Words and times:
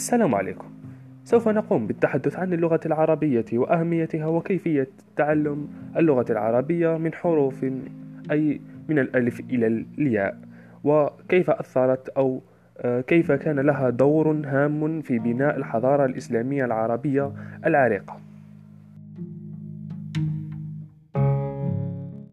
السلام 0.00 0.34
عليكم. 0.34 0.68
سوف 1.24 1.48
نقوم 1.48 1.86
بالتحدث 1.86 2.36
عن 2.36 2.52
اللغة 2.52 2.80
العربية 2.86 3.44
وأهميتها 3.52 4.26
وكيفية 4.26 4.88
تعلم 5.16 5.68
اللغة 5.96 6.24
العربية 6.30 6.96
من 6.96 7.14
حروف 7.14 7.64
أي 8.30 8.60
من 8.88 8.98
الألف 8.98 9.40
إلى 9.40 9.66
الياء 9.98 10.38
وكيف 10.84 11.50
أثرت 11.50 12.08
أو 12.08 12.40
آه، 12.78 13.00
كيف 13.00 13.32
كان 13.32 13.60
لها 13.60 13.90
دور 13.90 14.30
هام 14.46 15.00
في 15.00 15.18
بناء 15.18 15.56
الحضارة 15.56 16.04
الإسلامية 16.04 16.64
العربية 16.64 17.32
العريقة. 17.66 18.20